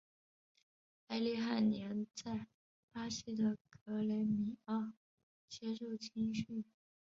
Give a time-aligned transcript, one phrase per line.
[1.09, 2.47] 埃利早年在
[2.91, 3.55] 巴西的
[3.85, 4.93] 格雷米奥
[5.47, 6.65] 接受青训。